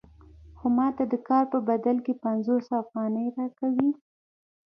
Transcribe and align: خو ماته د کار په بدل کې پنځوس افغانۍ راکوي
خو 0.57 0.65
ماته 0.77 1.03
د 1.11 1.13
کار 1.27 1.43
په 1.53 1.59
بدل 1.69 1.97
کې 2.05 2.13
پنځوس 2.23 2.65
افغانۍ 2.81 3.27
راکوي 3.37 3.91